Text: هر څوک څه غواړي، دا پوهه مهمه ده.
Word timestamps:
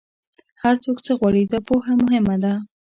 هر 0.61 0.75
څوک 0.83 0.97
څه 1.05 1.11
غواړي، 1.19 1.43
دا 1.51 1.59
پوهه 1.67 1.93
مهمه 2.03 2.35
ده. 2.43 2.53